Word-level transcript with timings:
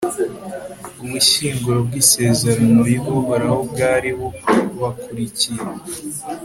ubushyinguro 1.03 1.79
bw'isezerano 1.87 2.79
ry'uhoraho 2.89 3.57
bwari 3.71 4.09
bubakurikiye 4.19 5.63